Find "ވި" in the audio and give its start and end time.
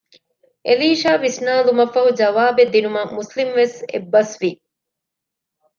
4.41-4.51